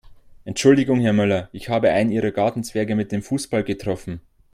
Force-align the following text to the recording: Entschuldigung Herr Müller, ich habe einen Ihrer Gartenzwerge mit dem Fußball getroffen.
Entschuldigung 0.45 0.99
Herr 1.01 1.13
Müller, 1.13 1.49
ich 1.51 1.69
habe 1.69 1.91
einen 1.91 2.11
Ihrer 2.11 2.31
Gartenzwerge 2.31 2.95
mit 2.95 3.11
dem 3.11 3.21
Fußball 3.21 3.63
getroffen. 3.63 4.19